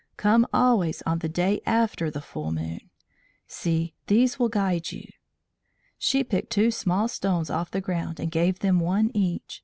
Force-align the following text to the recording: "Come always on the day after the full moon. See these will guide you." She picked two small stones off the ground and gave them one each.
"Come 0.17 0.47
always 0.51 1.03
on 1.03 1.19
the 1.19 1.29
day 1.29 1.61
after 1.63 2.09
the 2.09 2.21
full 2.21 2.51
moon. 2.51 2.89
See 3.45 3.93
these 4.07 4.39
will 4.39 4.49
guide 4.49 4.91
you." 4.91 5.03
She 5.99 6.23
picked 6.23 6.49
two 6.51 6.71
small 6.71 7.07
stones 7.07 7.51
off 7.51 7.69
the 7.69 7.81
ground 7.81 8.19
and 8.19 8.31
gave 8.31 8.57
them 8.61 8.79
one 8.79 9.11
each. 9.13 9.59